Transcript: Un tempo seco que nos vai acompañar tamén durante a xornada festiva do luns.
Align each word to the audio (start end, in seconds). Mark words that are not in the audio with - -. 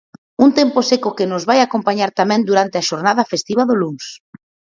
Un 0.43 0.49
tempo 0.59 0.79
seco 0.89 1.09
que 1.17 1.29
nos 1.31 1.43
vai 1.49 1.59
acompañar 1.61 2.11
tamén 2.19 2.41
durante 2.49 2.75
a 2.77 2.85
xornada 2.89 3.29
festiva 3.31 3.63
do 3.69 3.75
luns. 3.81 4.05